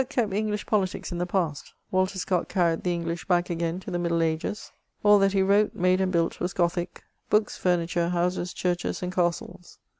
427 0.01 0.31
BuriLe 0.31 0.31
kept 0.31 0.43
EngHsb 0.71 1.01
poHlics 1.05 1.11
in 1.11 1.17
the 1.19 1.25
past; 1.27 1.73
Walter 1.91 2.17
Scott 2.17 2.51
ear 2.57 2.69
ned 2.71 2.83
the 2.83 2.91
English 2.95 3.23
hack 3.29 3.51
again 3.51 3.79
to 3.81 3.91
the 3.91 3.99
middle 3.99 4.23
ages; 4.23 4.71
all 5.03 5.19
that 5.19 5.33
he 5.33 5.43
wrote, 5.43 5.75
made, 5.75 6.01
and 6.01 6.11
built, 6.11 6.39
was 6.39 6.53
Gothic: 6.53 7.03
books, 7.29 7.55
furniture, 7.55 8.09
houses, 8.09 8.51
dmrches, 8.51 9.03
and 9.03 9.13
castles. 9.13 9.77